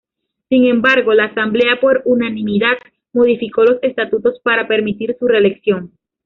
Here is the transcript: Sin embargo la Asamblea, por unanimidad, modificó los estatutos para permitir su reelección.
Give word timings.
Sin 0.49 0.65
embargo 0.65 1.13
la 1.13 1.25
Asamblea, 1.25 1.79
por 1.79 2.01
unanimidad, 2.05 2.79
modificó 3.13 3.63
los 3.65 3.77
estatutos 3.83 4.39
para 4.39 4.67
permitir 4.67 5.15
su 5.19 5.27
reelección. 5.27 5.91